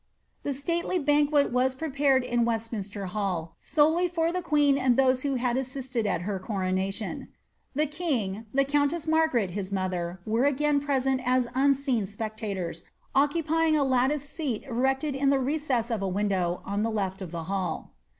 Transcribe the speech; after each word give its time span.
A 0.43 0.51
stately 0.51 0.97
banquet 0.97 1.51
was 1.51 1.75
prepared 1.75 2.23
in 2.23 2.43
Westminster 2.43 3.05
Hall, 3.05 3.55
solely 3.59 4.07
for 4.07 4.31
the 4.31 4.41
queen 4.41 4.75
and 4.75 4.97
those 4.97 5.21
who 5.21 5.35
had 5.35 5.57
assisted 5.57 6.07
at 6.07 6.21
her 6.23 6.39
coronation. 6.39 7.27
The 7.75 7.85
king, 7.85 8.37
and 8.37 8.45
the 8.51 8.65
countess 8.65 9.05
Maigaret, 9.05 9.51
his 9.51 9.71
mother, 9.71 10.19
were 10.25 10.45
again 10.45 10.79
present 10.79 11.21
as 11.23 11.47
unseen 11.53 12.05
specta 12.05 12.55
tors, 12.55 12.81
occupying 13.13 13.77
a 13.77 13.83
latticed 13.83 14.27
seat 14.31 14.63
erected 14.63 15.13
in 15.13 15.29
the 15.29 15.37
recess 15.39 15.91
of 15.91 16.01
a 16.01 16.07
window 16.09 16.63
on 16.65 16.81
the 16.81 16.89
leA 16.89 17.13
of 17.21 17.29
the 17.29 17.43
hall. 17.43 17.91